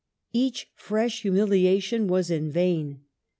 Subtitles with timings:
[0.33, 3.01] Each fresh humilia tion was in vain.